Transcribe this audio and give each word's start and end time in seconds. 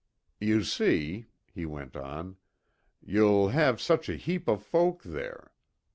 "You 0.39 0.63
see," 0.63 1.27
he 1.53 1.63
went 1.67 1.95
on, 1.95 2.37
"you'll 3.05 3.49
have 3.49 3.79
such 3.79 4.09
a 4.09 4.15
heap 4.15 4.47
of 4.47 4.63
folk 4.63 5.03
there. 5.03 5.51